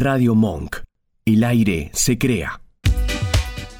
Radio 0.00 0.34
Monk. 0.34 0.76
El 1.26 1.44
aire 1.44 1.90
se 1.92 2.16
crea. 2.16 2.62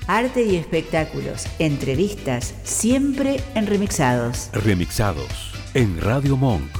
Arte 0.06 0.44
y 0.44 0.56
espectáculos, 0.56 1.46
entrevistas, 1.58 2.54
siempre 2.62 3.40
en 3.54 3.66
remixados. 3.66 4.50
Remixados 4.52 5.54
en 5.72 5.98
Radio 5.98 6.36
Monk. 6.36 6.79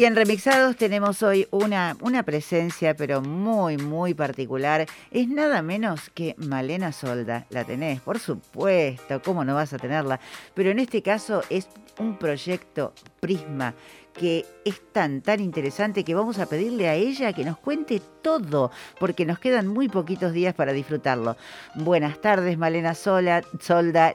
Y 0.00 0.06
en 0.06 0.16
Remixados 0.16 0.76
tenemos 0.76 1.22
hoy 1.22 1.46
una, 1.50 1.94
una 2.00 2.22
presencia, 2.22 2.96
pero 2.96 3.20
muy, 3.20 3.76
muy 3.76 4.14
particular. 4.14 4.86
Es 5.10 5.28
nada 5.28 5.60
menos 5.60 6.08
que 6.14 6.34
Malena 6.38 6.90
Solda. 6.90 7.44
La 7.50 7.64
tenés, 7.64 8.00
por 8.00 8.18
supuesto, 8.18 9.20
¿cómo 9.20 9.44
no 9.44 9.56
vas 9.56 9.74
a 9.74 9.78
tenerla? 9.78 10.18
Pero 10.54 10.70
en 10.70 10.78
este 10.78 11.02
caso 11.02 11.42
es 11.50 11.68
un 11.98 12.16
proyecto 12.16 12.94
Prisma 13.20 13.74
que 14.14 14.46
es 14.64 14.80
tan, 14.90 15.20
tan 15.20 15.38
interesante 15.38 16.02
que 16.02 16.14
vamos 16.14 16.38
a 16.38 16.46
pedirle 16.46 16.88
a 16.88 16.94
ella 16.94 17.34
que 17.34 17.44
nos 17.44 17.58
cuente 17.58 18.00
todo, 18.22 18.70
porque 18.98 19.26
nos 19.26 19.38
quedan 19.38 19.66
muy 19.66 19.90
poquitos 19.90 20.32
días 20.32 20.54
para 20.54 20.72
disfrutarlo. 20.72 21.36
Buenas 21.74 22.22
tardes, 22.22 22.56
Malena 22.56 22.94
Solda, 22.94 23.42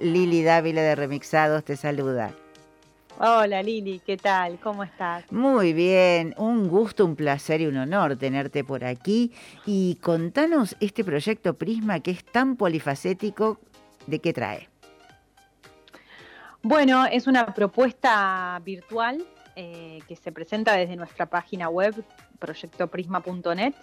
Lili 0.01 0.41
Dávila 0.41 0.81
de 0.81 0.95
Remixados 0.95 1.63
te 1.63 1.77
saluda. 1.77 2.33
Hola 3.17 3.63
Lili, 3.63 3.99
¿qué 3.99 4.17
tal? 4.17 4.59
¿Cómo 4.59 4.83
estás? 4.83 5.23
Muy 5.31 5.71
bien, 5.71 6.35
un 6.37 6.67
gusto, 6.67 7.05
un 7.05 7.15
placer 7.15 7.61
y 7.61 7.65
un 7.65 7.77
honor 7.77 8.17
tenerte 8.17 8.65
por 8.65 8.83
aquí. 8.83 9.31
Y 9.65 9.95
contanos 10.01 10.75
este 10.81 11.05
proyecto 11.05 11.53
Prisma 11.53 12.01
que 12.01 12.11
es 12.11 12.25
tan 12.25 12.57
polifacético, 12.57 13.57
¿de 14.05 14.19
qué 14.19 14.33
trae? 14.33 14.67
Bueno, 16.61 17.05
es 17.05 17.25
una 17.27 17.45
propuesta 17.53 18.61
virtual 18.65 19.23
eh, 19.55 19.99
que 20.09 20.17
se 20.17 20.33
presenta 20.33 20.73
desde 20.73 20.97
nuestra 20.97 21.25
página 21.25 21.69
web, 21.69 21.95
proyectoprisma.net. 22.39 23.75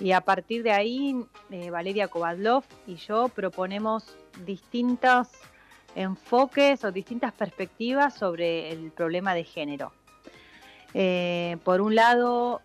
Y 0.00 0.12
a 0.12 0.20
partir 0.20 0.62
de 0.62 0.72
ahí, 0.72 1.16
eh, 1.50 1.70
Valeria 1.70 2.08
Kovadlov 2.08 2.64
y 2.86 2.96
yo 2.96 3.28
proponemos 3.28 4.18
distintas 4.44 5.30
enfoques 5.96 6.84
o 6.84 6.92
distintas 6.92 7.32
perspectivas 7.32 8.14
sobre 8.14 8.70
el 8.70 8.92
problema 8.92 9.34
de 9.34 9.44
género. 9.44 9.92
Eh, 10.92 11.56
por 11.64 11.80
un 11.80 11.94
lado, 11.94 12.60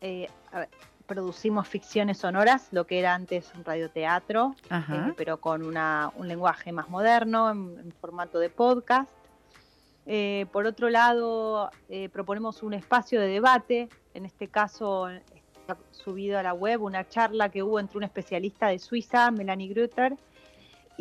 eh, 0.00 0.28
producimos 1.06 1.68
ficciones 1.68 2.18
sonoras, 2.18 2.68
lo 2.70 2.86
que 2.86 3.00
era 3.00 3.14
antes 3.14 3.52
un 3.56 3.64
radioteatro, 3.64 4.54
eh, 4.70 5.12
pero 5.16 5.38
con 5.38 5.62
un 5.62 6.28
lenguaje 6.28 6.72
más 6.72 6.88
moderno, 6.88 7.50
en, 7.50 7.92
formato 8.00 8.38
de 8.38 8.48
podcast. 8.48 9.10
por 10.52 10.66
otro 10.66 10.88
lado, 10.88 11.70
proponemos 12.12 12.62
un 12.62 12.74
espacio 12.74 13.20
de 13.20 13.26
debate, 13.26 13.88
en 14.14 14.24
este 14.24 14.48
caso 14.48 15.08
está 15.08 15.76
subido 15.90 16.38
a 16.38 16.42
la 16.42 16.54
web 16.54 16.82
una 16.82 17.08
charla 17.08 17.48
que 17.48 17.62
hubo 17.62 17.78
entre 17.78 17.98
un 17.98 18.04
especialista 18.04 18.68
de 18.68 18.78
Suiza, 18.78 19.30
Melanie 19.30 19.68
Grutter, 19.68 20.16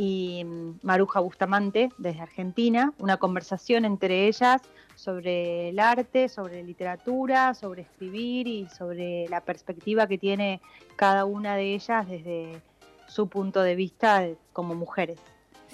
y 0.01 0.43
mm, 0.43 0.79
Maruja 0.81 1.19
Bustamante 1.19 1.89
desde 1.99 2.21
Argentina, 2.21 2.91
una 2.97 3.17
conversación 3.17 3.85
entre 3.85 4.27
ellas 4.27 4.59
sobre 4.95 5.69
el 5.69 5.77
arte, 5.77 6.27
sobre 6.27 6.63
literatura, 6.63 7.53
sobre 7.53 7.83
escribir 7.83 8.47
y 8.47 8.67
sobre 8.75 9.27
la 9.29 9.41
perspectiva 9.41 10.07
que 10.07 10.17
tiene 10.17 10.59
cada 10.95 11.25
una 11.25 11.55
de 11.55 11.75
ellas 11.75 12.07
desde 12.09 12.63
su 13.07 13.29
punto 13.29 13.61
de 13.61 13.75
vista 13.75 14.27
como 14.53 14.73
mujeres. 14.73 15.19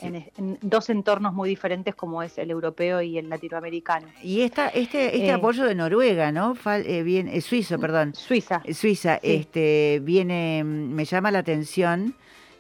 En, 0.02 0.30
dos 0.62 0.90
entornos 0.90 1.34
muy 1.34 1.48
diferentes 1.48 1.96
como 1.96 2.22
es 2.22 2.38
el 2.38 2.52
europeo 2.52 3.02
y 3.02 3.18
el 3.18 3.30
latinoamericano. 3.30 4.08
Y 4.22 4.42
esta, 4.42 4.68
este, 4.68 5.16
este 5.16 5.28
eh, 5.28 5.32
apoyo 5.32 5.64
de 5.64 5.74
Noruega, 5.74 6.34
¿no? 6.34 6.54
Eh, 6.66 7.02
bien, 7.02 7.30
eh, 7.30 7.40
suizo, 7.40 7.80
perdón. 7.80 8.14
Suiza. 8.14 8.62
Suiza, 8.74 9.20
este, 9.24 10.02
viene, 10.04 10.64
mm, 10.66 10.94
me 10.94 11.06
llama 11.06 11.32
la 11.32 11.40
atención 11.40 12.14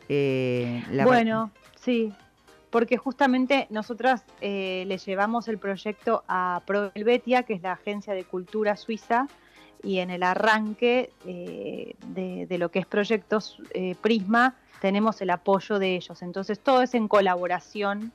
eh, 0.09 0.83
bueno, 1.03 1.51
sí, 1.79 2.13
porque 2.69 2.97
justamente 2.97 3.67
nosotras 3.69 4.23
eh, 4.41 4.83
le 4.87 4.97
llevamos 4.97 5.47
el 5.47 5.57
proyecto 5.57 6.23
a 6.27 6.61
Provelvetia, 6.65 7.43
que 7.43 7.53
es 7.53 7.61
la 7.61 7.73
agencia 7.73 8.13
de 8.13 8.23
cultura 8.23 8.75
suiza, 8.75 9.27
y 9.83 9.99
en 9.99 10.09
el 10.09 10.23
arranque 10.23 11.11
eh, 11.25 11.95
de, 12.07 12.57
lo 12.57 12.69
que 12.71 12.79
es 12.79 12.87
proyectos 12.87 13.61
Prisma 14.01 14.55
tenemos 14.81 15.21
el 15.21 15.29
apoyo 15.29 15.79
de 15.79 15.95
ellos. 15.95 16.21
Entonces 16.21 16.59
todo 16.59 16.81
es 16.81 16.93
en 16.93 17.07
colaboración 17.07 18.11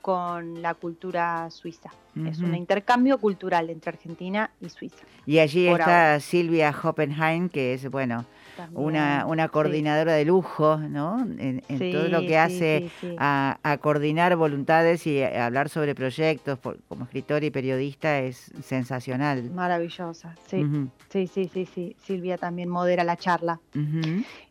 con 0.00 0.60
la 0.60 0.74
cultura 0.74 1.50
suiza. 1.50 1.90
Es 2.26 2.38
un 2.38 2.54
intercambio 2.54 3.18
cultural 3.18 3.70
entre 3.70 3.88
Argentina 3.88 4.50
y 4.60 4.68
Suiza. 4.68 5.04
Y 5.24 5.38
allí 5.38 5.66
está 5.66 6.20
Silvia 6.20 6.74
Hoppenheim, 6.82 7.48
que 7.48 7.74
es, 7.74 7.90
bueno, 7.90 8.24
una, 8.72 9.26
una 9.26 9.48
coordinadora 9.48 10.14
de 10.14 10.24
lujo, 10.24 10.76
¿no? 10.76 11.26
En, 11.38 11.62
todo 11.92 12.08
lo 12.08 12.20
que 12.20 12.38
hace 12.38 12.90
A, 13.18 13.78
coordinar 13.80 14.36
voluntades 14.36 15.06
y 15.06 15.22
a 15.22 15.46
hablar 15.46 15.68
sobre 15.68 15.94
proyectos 15.94 16.58
como 16.88 17.04
escritora 17.04 17.44
y 17.44 17.50
periodista 17.50 18.18
es 18.20 18.52
sensacional. 18.62 19.50
Maravillosa, 19.50 20.34
sí. 20.46 20.64
Sí, 21.08 21.26
sí, 21.26 21.50
sí, 21.52 21.66
sí. 21.66 21.96
Silvia 22.02 22.38
también 22.38 22.68
modera 22.68 23.04
la 23.04 23.16
charla. 23.16 23.60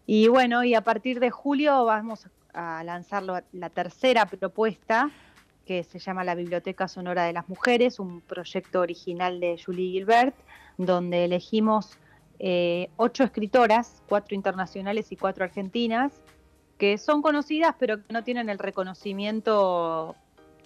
Y 0.06 0.28
bueno, 0.28 0.64
y 0.64 0.74
a 0.74 0.81
partir 0.81 1.20
de 1.20 1.30
julio 1.31 1.85
vamos 1.85 2.28
a 2.53 2.84
lanzar 2.84 3.24
la 3.24 3.70
tercera 3.70 4.25
propuesta 4.25 5.12
que 5.66 5.84
se 5.84 6.00
llama 6.00 6.24
la 6.24 6.35
Biblioteca 6.35 6.88
Sonora 6.88 7.24
de 7.24 7.34
las 7.34 7.47
Mujeres, 7.47 8.00
un 8.00 8.22
proyecto 8.22 8.81
original 8.81 9.40
de 9.40 9.59
Julie 9.64 9.91
Gilbert, 9.91 10.35
donde 10.78 11.25
elegimos 11.25 11.97
eh, 12.45 12.89
ocho 12.97 13.23
escritoras, 13.23 14.03
cuatro 14.09 14.35
internacionales 14.35 15.13
y 15.13 15.15
cuatro 15.15 15.45
argentinas, 15.45 16.11
que 16.77 16.97
son 16.97 17.21
conocidas 17.21 17.73
pero 17.79 18.05
que 18.05 18.11
no 18.11 18.25
tienen 18.25 18.49
el 18.49 18.59
reconocimiento 18.59 20.17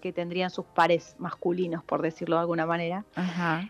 que 0.02 0.12
tendrían 0.12 0.50
sus 0.50 0.66
pares 0.66 1.16
masculinos, 1.20 1.84
por 1.84 2.02
decirlo 2.02 2.38
de 2.38 2.40
alguna 2.42 2.66
manera. 2.66 3.06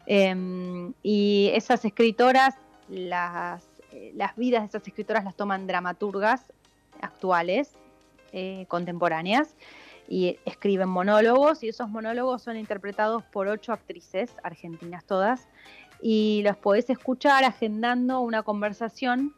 Em, 0.06 0.94
y 1.04 1.52
esas 1.54 1.84
escritoras, 1.84 2.56
las, 2.88 3.68
eh, 3.92 4.14
las 4.16 4.38
vidas 4.38 4.62
de 4.62 4.68
esas 4.68 4.88
escritoras 4.88 5.26
las 5.26 5.36
toman 5.36 5.68
dramaturgas 5.68 6.54
actuales, 7.02 7.74
eh, 8.32 8.68
contemporáneas, 8.70 9.58
y 10.08 10.40
escriben 10.46 10.88
monólogos, 10.88 11.62
y 11.62 11.68
esos 11.68 11.90
monólogos 11.90 12.42
son 12.42 12.56
interpretados 12.56 13.24
por 13.24 13.50
ocho 13.50 13.74
actrices, 13.74 14.32
argentinas 14.44 15.04
todas, 15.04 15.50
y 16.02 16.42
los 16.44 16.58
podés 16.58 16.90
escuchar 16.90 17.44
agendando 17.44 18.22
una 18.22 18.44
conversación 18.44 19.34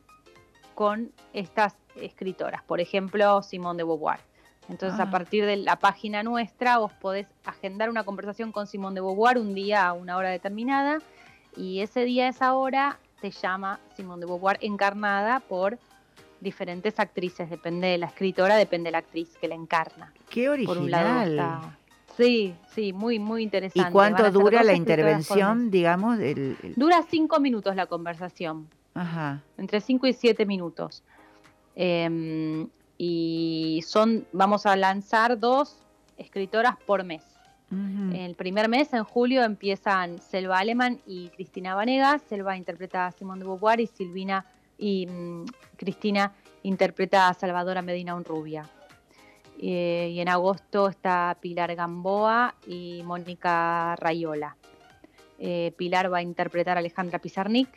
con 0.76 1.12
estas 1.34 1.76
escritoras, 1.96 2.64
por 2.64 2.80
ejemplo, 2.80 3.42
Simone 3.44 3.78
de 3.78 3.84
Beauvoir. 3.84 4.20
Entonces, 4.70 5.00
a 5.00 5.04
ah. 5.04 5.12
partir 5.12 5.46
de 5.46 5.58
la 5.58 5.78
página 5.78 6.22
nuestra, 6.24 6.78
vos 6.78 6.94
podés 6.94 7.28
agendar 7.44 7.90
una 7.90 8.04
conversación 8.04 8.52
con 8.52 8.68
Simone 8.68 8.96
de 8.96 9.02
Beauvoir 9.02 9.38
un 9.38 9.56
día 9.56 9.88
a 9.88 9.94
una 9.94 10.16
hora 10.16 10.30
determinada, 10.30 11.00
y 11.56 11.82
ese 11.82 12.06
día, 12.06 12.28
esa 12.28 12.54
hora, 12.54 13.00
te 13.20 13.32
llama 13.32 13.80
Simone 13.96 14.22
de 14.22 14.26
Beauvoir 14.28 14.58
encarnada 14.62 15.40
por 15.40 15.80
diferentes 16.40 17.00
actrices, 17.00 17.50
depende 17.50 17.88
de 17.88 17.98
la 17.98 18.06
escritora, 18.06 18.56
depende 18.56 18.88
de 18.88 18.92
la 18.92 19.00
actriz 19.00 19.36
que 19.42 19.48
la 19.48 19.56
encarna. 19.56 20.14
Qué 20.30 20.50
original. 20.50 21.78
Sí, 22.26 22.56
sí, 22.74 22.94
muy, 22.94 23.20
muy 23.20 23.44
interesante. 23.44 23.90
¿Y 23.90 23.92
cuánto 23.92 24.32
dura 24.32 24.64
la 24.64 24.74
intervención, 24.74 25.72
digamos? 25.72 26.20
Dura 26.76 27.04
cinco 27.10 27.40
minutos 27.40 27.76
la 27.76 27.86
conversación. 27.86 28.68
Ajá. 28.94 29.42
Entre 29.58 29.82
cinco 29.82 30.08
y 30.08 30.14
siete 30.14 30.46
minutos. 30.46 31.04
Em, 31.76 32.68
y 32.98 33.82
son, 33.86 34.26
vamos 34.34 34.66
a 34.66 34.76
lanzar 34.76 35.40
dos 35.40 35.78
escritoras 36.18 36.76
por 36.86 37.04
mes. 37.04 37.24
El 37.72 38.34
primer 38.34 38.68
mes, 38.68 38.94
en 38.94 39.04
julio, 39.04 39.44
empiezan 39.44 40.18
Selva 40.18 40.58
Alemán 40.58 41.00
y 41.06 41.30
Cristina 41.30 41.76
Vanegas. 41.76 42.24
Selva 42.24 42.58
interpreta 42.58 43.06
a 43.06 43.12
Simón 43.12 43.38
de 43.38 43.46
Beauvoir 43.46 43.80
y 43.80 43.86
Silvina 43.86 44.44
y 44.80 45.06
mm, 45.06 45.46
Cristina 45.78 46.34
interpreta 46.64 47.28
a 47.28 47.34
Salvadora 47.36 47.84
Medina 47.84 48.16
Unrubia. 48.16 48.68
Eh, 49.62 50.12
y 50.14 50.22
en 50.22 50.30
agosto 50.30 50.88
está 50.88 51.38
Pilar 51.42 51.76
Gamboa 51.76 52.56
y 52.66 53.02
Mónica 53.04 53.96
Rayola. 53.98 54.56
Eh, 55.38 55.74
Pilar 55.78 56.12
va 56.12 56.20
a 56.20 56.22
interpretar 56.22 56.78
a 56.78 56.80
Alejandra 56.80 57.20
Pizarnik 57.20 57.68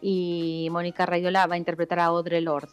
y 0.00 0.68
Mónica 0.70 1.04
Rayola 1.04 1.46
va 1.46 1.56
a 1.56 1.58
interpretar 1.58 2.00
a 2.00 2.06
Audre 2.06 2.40
Lorde. 2.40 2.72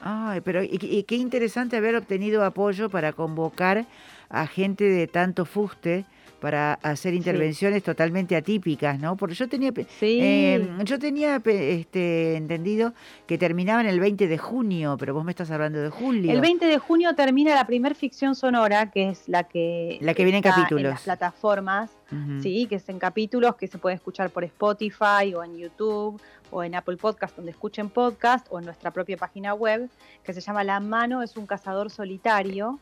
Ay, 0.00 0.40
pero 0.40 0.60
qué 0.60 1.16
interesante 1.16 1.76
haber 1.76 1.96
obtenido 1.96 2.44
apoyo 2.44 2.90
para 2.90 3.12
convocar 3.12 3.86
a 4.28 4.46
gente 4.46 4.84
de 4.84 5.06
tanto 5.06 5.44
fuste 5.44 6.04
para 6.42 6.74
hacer 6.82 7.14
intervenciones 7.14 7.84
totalmente 7.84 8.34
atípicas, 8.34 8.98
¿no? 8.98 9.16
Porque 9.16 9.36
yo 9.36 9.48
tenía, 9.48 9.72
eh, 10.00 10.68
yo 10.82 10.98
tenía 10.98 11.40
este, 11.46 12.34
entendido 12.34 12.94
que 13.28 13.38
terminaban 13.38 13.86
el 13.86 14.00
20 14.00 14.26
de 14.26 14.38
junio, 14.38 14.96
pero 14.98 15.14
vos 15.14 15.24
me 15.24 15.30
estás 15.30 15.52
hablando 15.52 15.80
de 15.80 15.90
julio. 15.90 16.32
El 16.32 16.40
20 16.40 16.66
de 16.66 16.78
junio 16.78 17.14
termina 17.14 17.54
la 17.54 17.64
primer 17.64 17.94
ficción 17.94 18.34
sonora, 18.34 18.90
que 18.90 19.10
es 19.10 19.28
la 19.28 19.44
que, 19.44 19.98
la 20.00 20.14
que 20.14 20.24
viene 20.24 20.38
en 20.38 20.42
capítulos. 20.42 20.82
las 20.82 21.02
plataformas. 21.02 21.92
Sí, 22.40 22.66
que 22.66 22.76
es 22.76 22.88
en 22.88 22.98
capítulos 22.98 23.56
que 23.56 23.66
se 23.66 23.78
puede 23.78 23.96
escuchar 23.96 24.30
por 24.30 24.44
Spotify 24.44 25.34
o 25.34 25.42
en 25.42 25.56
YouTube 25.56 26.20
o 26.52 26.62
en 26.62 26.74
Apple 26.74 26.98
Podcast, 26.98 27.34
donde 27.34 27.50
escuchen 27.50 27.88
podcast, 27.88 28.46
o 28.50 28.58
en 28.58 28.66
nuestra 28.66 28.90
propia 28.90 29.16
página 29.16 29.54
web, 29.54 29.88
que 30.22 30.34
se 30.34 30.40
llama 30.40 30.62
La 30.62 30.80
mano 30.80 31.22
es 31.22 31.36
un 31.36 31.46
cazador 31.46 31.90
solitario, 31.90 32.78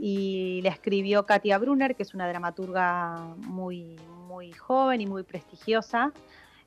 y 0.00 0.60
le 0.62 0.68
escribió 0.68 1.24
Katia 1.24 1.56
Brunner, 1.58 1.94
que 1.94 2.02
es 2.02 2.12
una 2.12 2.28
dramaturga 2.28 3.34
muy, 3.36 3.96
muy 4.26 4.52
joven 4.52 5.00
y 5.00 5.06
muy 5.06 5.22
prestigiosa, 5.22 6.12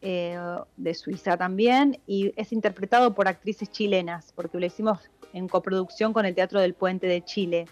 eh, 0.01 0.39
de 0.77 0.93
Suiza 0.93 1.35
también, 1.35 1.99
y 2.07 2.31
es 2.37 2.53
interpretado 2.53 3.13
por 3.13 3.27
actrices 3.27 3.69
chilenas, 3.69 4.31
porque 4.33 4.57
lo 4.57 4.65
hicimos 4.65 4.99
en 5.37 5.47
coproducción 5.47 6.13
con 6.13 6.25
el 6.25 6.35
Teatro 6.35 6.59
del 6.59 6.73
Puente 6.73 7.07
de 7.07 7.23
Chile. 7.23 7.67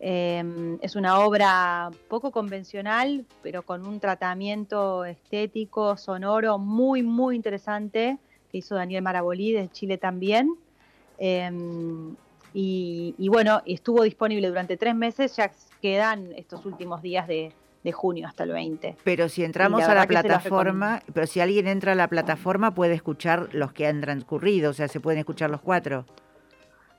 Em, 0.00 0.78
es 0.82 0.96
una 0.96 1.20
obra 1.20 1.90
poco 2.08 2.30
convencional, 2.30 3.24
pero 3.42 3.62
con 3.62 3.86
un 3.86 4.00
tratamiento 4.00 5.04
estético, 5.04 5.96
sonoro, 5.96 6.58
muy, 6.58 7.02
muy 7.02 7.36
interesante, 7.36 8.18
que 8.50 8.58
hizo 8.58 8.74
Daniel 8.74 9.02
Marabolí 9.02 9.52
de 9.52 9.68
Chile 9.70 9.98
también. 9.98 10.54
Em, 11.18 12.16
y, 12.52 13.14
y, 13.16 13.28
bueno, 13.28 13.62
estuvo 13.64 14.02
disponible 14.02 14.48
durante 14.48 14.76
tres 14.76 14.94
meses, 14.94 15.36
ya 15.36 15.52
quedan 15.80 16.32
estos 16.32 16.66
últimos 16.66 17.00
días 17.00 17.28
de, 17.28 17.52
de 17.82 17.92
junio 17.92 18.26
hasta 18.26 18.44
el 18.44 18.52
20. 18.52 18.96
Pero 19.04 19.28
si 19.28 19.44
entramos 19.44 19.82
a 19.82 19.94
la 19.94 20.06
plataforma, 20.06 21.02
pero 21.12 21.26
si 21.26 21.40
alguien 21.40 21.66
entra 21.66 21.92
a 21.92 21.94
la 21.94 22.08
plataforma 22.08 22.74
puede 22.74 22.94
escuchar 22.94 23.48
los 23.52 23.72
que 23.72 23.86
han 23.86 24.00
transcurrido, 24.00 24.70
o 24.70 24.74
sea, 24.74 24.88
se 24.88 25.00
pueden 25.00 25.18
escuchar 25.18 25.50
los 25.50 25.60
cuatro. 25.60 26.04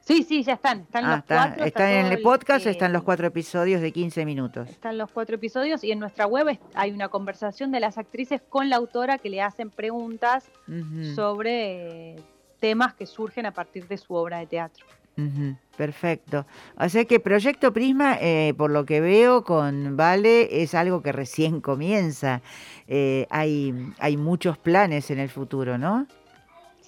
Sí, 0.02 0.24
sí, 0.24 0.44
ya 0.44 0.54
están. 0.54 0.82
Están 0.82 1.10
los 1.10 1.24
cuatro. 1.26 1.64
¿Están 1.64 1.90
en 1.90 2.06
el 2.08 2.22
podcast 2.22 2.66
están 2.66 2.92
los 2.92 3.04
cuatro 3.04 3.28
episodios 3.28 3.82
de 3.82 3.92
15 3.92 4.26
minutos? 4.26 4.70
Están 4.70 4.98
los 4.98 5.10
cuatro 5.12 5.36
episodios 5.36 5.84
y 5.84 5.92
en 5.92 6.00
nuestra 6.00 6.26
web 6.26 6.60
hay 6.74 6.92
una 6.92 7.10
conversación 7.10 7.72
de 7.72 7.80
las 7.80 7.98
actrices 7.98 8.42
con 8.50 8.70
la 8.70 8.78
autora 8.78 9.18
que 9.18 9.30
le 9.30 9.42
hacen 9.42 9.70
preguntas 9.70 10.50
sobre 11.16 12.16
temas 12.60 12.94
que 12.94 13.06
surgen 13.06 13.46
a 13.46 13.52
partir 13.52 13.88
de 13.88 13.98
su 13.98 14.14
obra 14.14 14.40
de 14.40 14.48
teatro 14.48 14.86
perfecto. 15.78 16.46
O 16.78 16.90
sea 16.90 17.06
que 17.06 17.20
Proyecto 17.20 17.74
Prisma, 17.74 18.18
eh, 18.22 18.54
por 18.58 18.72
lo 18.72 18.86
que 18.86 19.02
veo 19.02 19.44
con 19.44 19.98
Vale, 19.98 20.62
es 20.64 20.74
algo 20.74 21.02
que 21.02 21.12
recién 21.12 21.62
comienza. 21.62 22.42
Eh, 22.88 23.28
hay, 23.30 23.74
hay 24.00 24.18
muchos 24.18 24.58
planes 24.58 25.12
en 25.12 25.20
el 25.20 25.30
futuro, 25.30 25.78
¿no? 25.78 26.08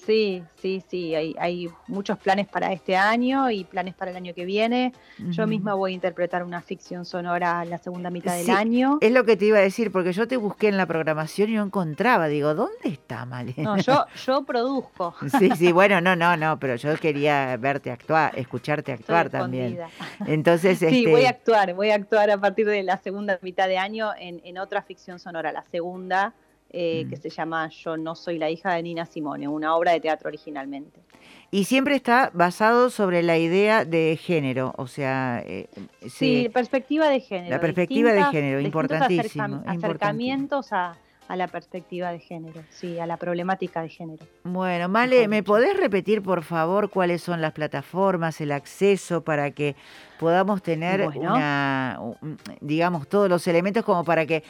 Sí, 0.05 0.43
sí, 0.55 0.83
sí, 0.89 1.15
hay, 1.15 1.35
hay, 1.39 1.69
muchos 1.87 2.17
planes 2.17 2.47
para 2.47 2.73
este 2.73 2.97
año 2.97 3.49
y 3.49 3.63
planes 3.63 3.93
para 3.93 4.11
el 4.11 4.17
año 4.17 4.33
que 4.33 4.43
viene. 4.43 4.91
Yo 5.17 5.47
misma 5.47 5.75
voy 5.75 5.91
a 5.91 5.95
interpretar 5.95 6.43
una 6.43 6.61
ficción 6.61 7.05
sonora 7.05 7.63
la 7.63 7.77
segunda 7.77 8.09
mitad 8.09 8.35
del 8.35 8.49
año. 8.49 8.97
Es 8.99 9.11
lo 9.11 9.23
que 9.23 9.37
te 9.37 9.45
iba 9.45 9.59
a 9.59 9.61
decir, 9.61 9.91
porque 9.91 10.11
yo 10.11 10.27
te 10.27 10.35
busqué 10.35 10.67
en 10.67 10.77
la 10.77 10.85
programación 10.85 11.49
y 11.51 11.53
no 11.53 11.63
encontraba. 11.63 12.27
Digo, 12.27 12.53
¿dónde 12.53 12.89
está 12.89 13.25
Malena? 13.25 13.63
No, 13.63 13.77
yo, 13.77 14.05
yo 14.25 14.43
produzco. 14.43 15.15
Sí, 15.39 15.51
sí, 15.55 15.71
bueno, 15.73 16.01
no, 16.01 16.15
no, 16.15 16.35
no, 16.35 16.59
pero 16.59 16.75
yo 16.75 16.95
quería 16.97 17.55
verte 17.57 17.89
actuar, 17.89 18.37
escucharte 18.37 18.91
actuar 18.91 19.29
también. 19.29 19.79
Entonces, 20.25 20.79
sí, 20.79 20.85
este 20.85 21.11
voy 21.11 21.25
a 21.25 21.29
actuar, 21.29 21.73
voy 21.75 21.91
a 21.91 21.95
actuar 21.95 22.29
a 22.29 22.37
partir 22.37 22.67
de 22.67 22.83
la 22.83 22.97
segunda 22.97 23.39
mitad 23.41 23.67
de 23.67 23.77
año 23.77 24.11
en, 24.19 24.41
en 24.43 24.57
otra 24.57 24.81
ficción 24.81 25.19
sonora, 25.19 25.53
la 25.53 25.63
segunda 25.71 26.33
eh, 26.75 27.05
que 27.07 27.17
mm. 27.17 27.21
se 27.21 27.29
llama 27.29 27.69
Yo 27.69 27.97
no 27.97 28.15
soy 28.15 28.39
la 28.39 28.49
hija 28.49 28.73
de 28.73 28.81
Nina 28.81 29.05
Simone, 29.05 29.47
una 29.47 29.75
obra 29.75 29.91
de 29.91 29.99
teatro 29.99 30.27
originalmente. 30.27 30.99
Y 31.51 31.65
siempre 31.65 31.95
está 31.95 32.31
basado 32.33 32.89
sobre 32.89 33.21
la 33.21 33.37
idea 33.37 33.85
de 33.85 34.17
género, 34.19 34.73
o 34.75 34.87
sea... 34.87 35.43
Eh, 35.45 35.69
sí, 36.09 36.49
perspectiva 36.51 37.09
de 37.09 37.19
género. 37.19 37.51
La 37.51 37.61
perspectiva 37.61 38.11
de 38.11 38.23
género, 38.25 38.59
importantísimo. 38.59 39.61
acercamientos 39.67 40.73
a, 40.73 40.97
la 41.29 41.47
perspectiva 41.47 42.11
de 42.11 42.19
género, 42.19 42.61
sí, 42.71 42.97
a 42.97 43.05
la 43.05 43.17
problemática 43.17 43.83
de 43.83 43.89
género. 43.89 44.25
Bueno, 44.43 44.89
Male, 44.89 45.27
¿me 45.27 45.43
podés 45.43 45.77
repetir 45.77 46.23
por 46.23 46.43
favor 46.43 46.89
cuáles 46.89 47.21
son 47.21 47.39
las 47.39 47.53
plataformas, 47.53 48.41
el 48.41 48.51
acceso 48.51 49.23
para 49.23 49.51
que 49.51 49.75
podamos 50.19 50.63
tener 50.63 51.07
una, 51.07 51.99
digamos, 52.61 53.07
todos 53.07 53.29
los 53.29 53.47
elementos 53.47 53.83
como 53.83 54.03
para 54.03 54.25
que 54.25 54.43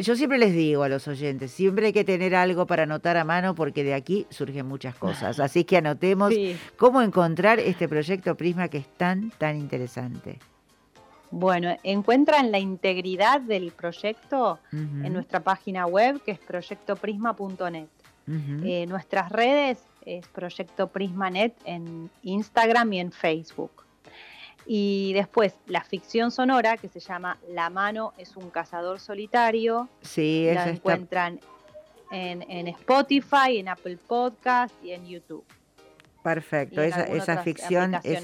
yo 0.00 0.16
siempre 0.16 0.38
les 0.38 0.52
digo 0.52 0.82
a 0.82 0.88
los 0.88 1.06
oyentes, 1.08 1.50
siempre 1.50 1.86
hay 1.86 1.92
que 1.92 2.04
tener 2.04 2.34
algo 2.34 2.66
para 2.66 2.84
anotar 2.84 3.16
a 3.16 3.24
mano 3.24 3.54
porque 3.54 3.84
de 3.84 3.94
aquí 3.94 4.26
surgen 4.30 4.66
muchas 4.66 4.94
cosas. 4.96 5.38
Así 5.40 5.64
que 5.64 5.76
anotemos 5.76 6.32
cómo 6.76 7.02
encontrar 7.02 7.60
este 7.60 7.88
proyecto 7.88 8.36
Prisma 8.36 8.68
que 8.68 8.78
es 8.78 8.88
tan, 8.88 9.30
tan 9.38 9.56
interesante. 9.56 10.38
Bueno, 11.30 11.76
encuentran 11.82 12.52
la 12.52 12.58
integridad 12.58 13.40
del 13.40 13.72
proyecto 13.72 14.58
en 14.72 15.12
nuestra 15.12 15.40
página 15.40 15.86
web 15.86 16.20
que 16.24 16.32
es 16.32 16.38
proyectoprisma.net. 16.38 17.88
Eh, 18.64 18.86
nuestras 18.88 19.30
redes 19.30 19.84
es 20.04 20.26
Proyecto 20.28 20.88
Prisma.net 20.88 21.52
en 21.64 22.10
Instagram 22.22 22.92
y 22.92 23.00
en 23.00 23.12
Facebook. 23.12 23.85
Y 24.66 25.12
después 25.12 25.54
la 25.66 25.82
ficción 25.84 26.30
sonora 26.30 26.76
que 26.76 26.88
se 26.88 26.98
llama 26.98 27.38
La 27.48 27.70
mano 27.70 28.12
es 28.18 28.36
un 28.36 28.50
cazador 28.50 28.98
solitario. 28.98 29.88
Sí, 30.02 30.48
la 30.52 30.68
encuentran 30.68 31.40
en, 32.10 32.42
en, 32.50 32.68
Spotify, 32.68 33.58
en 33.58 33.68
Apple 33.68 33.98
Podcast 34.06 34.74
y 34.82 34.90
en 34.90 35.06
YouTube. 35.06 35.44
Perfecto, 36.22 36.82
esa, 36.82 37.04
esa 37.04 37.42
ficción 37.44 37.94
es 38.02 38.20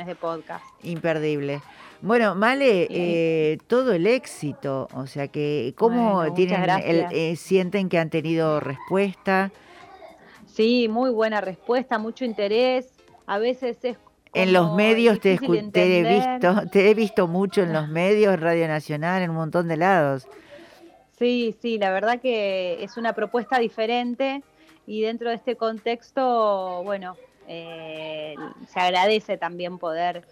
imperdible. 0.83 1.61
Bueno, 2.01 2.35
Male, 2.35 2.89
eh, 2.91 3.59
todo 3.69 3.93
el 3.93 4.09
éxito, 4.09 4.89
o 4.93 5.07
sea 5.07 5.29
que, 5.29 5.73
¿cómo 5.79 6.35
tienen 6.35 6.69
eh, 7.13 7.37
sienten 7.37 7.89
que 7.89 8.01
han 8.01 8.11
tenido 8.11 8.59
respuesta? 8.59 9.53
Sí, 10.47 10.89
muy 10.89 11.11
buena 11.11 11.41
respuesta, 11.41 11.99
mucho 11.99 12.25
interés. 12.25 12.93
A 13.27 13.39
veces 13.39 13.79
es 13.85 13.99
en 14.35 14.53
los 14.53 14.73
medios 14.77 15.21
te, 15.21 15.35
he 15.35 16.03
visto, 16.03 16.69
te 16.71 16.91
he 16.91 16.95
visto 16.95 17.27
mucho 17.29 17.63
en 17.63 17.73
los 17.73 17.89
medios, 17.91 18.39
Radio 18.39 18.69
Nacional, 18.69 19.23
en 19.23 19.31
un 19.31 19.37
montón 19.37 19.69
de 19.69 19.77
lados. 19.77 20.27
Sí, 21.19 21.55
sí, 21.61 21.79
la 21.79 21.93
verdad 21.93 22.21
que 22.21 22.83
es 22.83 22.97
una 22.97 23.13
propuesta 23.13 23.59
diferente 23.59 24.43
y 24.87 25.03
dentro 25.03 25.29
de 25.29 25.37
este 25.37 25.57
contexto, 25.57 26.83
bueno, 26.85 27.17
eh, 27.47 28.35
se 28.69 28.81
agradece 28.81 29.37
también 29.37 29.79
poder 29.79 30.27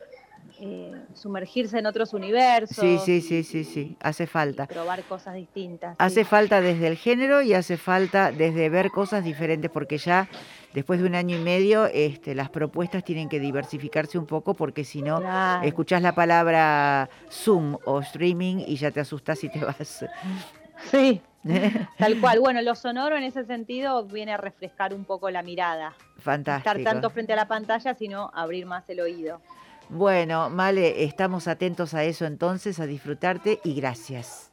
eh, 0.62 0.92
sumergirse 1.14 1.78
en 1.78 1.86
otros 1.86 2.12
universos. 2.12 2.76
Sí, 2.76 2.98
sí, 2.98 3.20
sí, 3.20 3.44
sí, 3.44 3.64
sí, 3.64 3.96
hace 4.00 4.26
falta. 4.26 4.66
Probar 4.66 5.02
cosas 5.04 5.34
distintas. 5.34 5.96
Hace 5.98 6.24
falta 6.24 6.60
desde 6.60 6.86
el 6.86 6.96
género 6.96 7.40
y 7.40 7.54
hace 7.54 7.76
falta 7.76 8.30
desde 8.32 8.68
ver 8.68 8.90
cosas 8.90 9.24
diferentes, 9.24 9.70
porque 9.70 9.96
ya 9.96 10.28
después 10.74 11.00
de 11.00 11.06
un 11.06 11.14
año 11.14 11.36
y 11.36 11.40
medio 11.40 11.86
este, 11.86 12.34
las 12.34 12.50
propuestas 12.50 13.04
tienen 13.04 13.28
que 13.28 13.40
diversificarse 13.40 14.18
un 14.18 14.26
poco, 14.26 14.54
porque 14.54 14.84
si 14.84 15.02
no, 15.02 15.20
escuchás 15.62 16.02
la 16.02 16.14
palabra 16.14 17.08
Zoom 17.30 17.76
o 17.84 18.00
streaming 18.00 18.64
y 18.66 18.76
ya 18.76 18.90
te 18.90 19.00
asustas 19.00 19.42
y 19.44 19.48
te 19.48 19.64
vas. 19.64 20.04
Sí, 20.90 21.20
Tal 21.98 22.20
cual. 22.20 22.40
Bueno, 22.40 22.60
lo 22.62 22.74
sonoro 22.74 23.16
en 23.16 23.24
ese 23.24 23.44
sentido 23.44 24.04
viene 24.04 24.32
a 24.32 24.36
refrescar 24.36 24.94
un 24.94 25.04
poco 25.04 25.30
la 25.30 25.42
mirada. 25.42 25.94
Fantástico. 26.18 26.78
Estar 26.78 26.92
tanto 26.92 27.10
frente 27.10 27.32
a 27.32 27.36
la 27.36 27.48
pantalla, 27.48 27.94
sino 27.94 28.30
abrir 28.34 28.66
más 28.66 28.88
el 28.88 29.00
oído. 29.00 29.40
Bueno, 29.88 30.50
Male, 30.50 31.04
estamos 31.04 31.48
atentos 31.48 31.94
a 31.94 32.04
eso 32.04 32.24
entonces, 32.24 32.78
a 32.78 32.86
disfrutarte 32.86 33.60
y 33.64 33.74
gracias. 33.74 34.52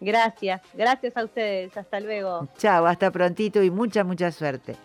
Gracias, 0.00 0.62
gracias 0.74 1.16
a 1.16 1.24
ustedes. 1.24 1.76
Hasta 1.76 2.00
luego. 2.00 2.48
Chao, 2.56 2.86
hasta 2.86 3.10
prontito 3.10 3.62
y 3.62 3.70
mucha, 3.70 4.02
mucha 4.02 4.32
suerte. 4.32 4.76